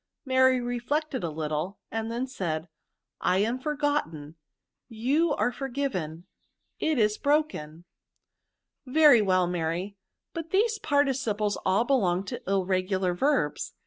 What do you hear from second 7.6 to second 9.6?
A A 2 ^68 VERBS. "Very well,